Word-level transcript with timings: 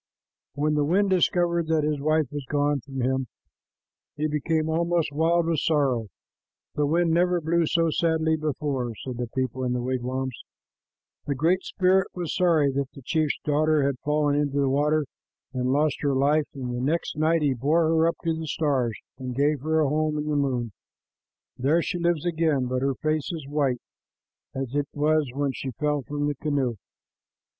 When 0.55 0.73
the 0.73 0.83
wind 0.83 1.11
discovered 1.11 1.67
that 1.67 1.83
his 1.83 2.01
wife 2.01 2.25
was 2.31 2.43
gone 2.49 2.79
from 2.79 3.01
him, 3.03 3.27
he 4.15 4.27
became 4.27 4.67
almost 4.67 5.13
wild 5.13 5.45
with 5.45 5.59
sorrow. 5.59 6.07
"The 6.73 6.87
wind 6.87 7.11
never 7.11 7.39
blew 7.39 7.67
so 7.67 7.91
sadly 7.91 8.35
before," 8.35 8.95
said 9.05 9.17
the 9.17 9.27
people 9.27 9.63
in 9.63 9.73
the 9.73 9.81
wigwams. 9.83 10.33
[Illustration: 10.39 10.57
"HERE 10.57 10.89
IS 10.89 11.01
MY 11.03 11.27
HAND"] 11.27 11.29
The 11.29 11.39
Great 11.39 11.63
Spirit 11.63 12.07
was 12.15 12.35
sorry 12.35 12.71
that 12.71 12.91
the 12.95 13.01
chief's 13.03 13.37
daughter 13.45 13.83
had 13.83 13.99
fallen 13.99 14.35
into 14.37 14.59
the 14.59 14.71
water 14.71 15.05
and 15.53 15.71
lost 15.71 15.97
her 16.01 16.15
life, 16.15 16.47
and 16.55 16.73
the 16.75 16.81
next 16.81 17.15
night 17.15 17.43
he 17.43 17.53
bore 17.53 17.85
her 17.87 18.07
up 18.07 18.15
to 18.23 18.33
the 18.35 18.47
stars 18.47 18.97
and 19.19 19.35
gave 19.35 19.59
her 19.61 19.81
a 19.81 19.87
home 19.87 20.17
in 20.17 20.25
the 20.27 20.35
moon. 20.35 20.71
There 21.59 21.83
she 21.83 21.99
lives 21.99 22.25
again, 22.25 22.65
but 22.65 22.81
her 22.81 22.95
face 22.95 23.31
is 23.31 23.45
white, 23.47 23.81
as 24.55 24.73
it 24.73 24.87
was 24.93 25.29
when 25.35 25.51
she 25.53 25.69
fell 25.69 26.01
from 26.01 26.25
the 26.25 26.33
canoe. 26.33 26.77